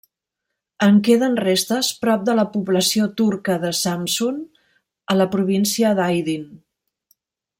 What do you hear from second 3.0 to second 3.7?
turca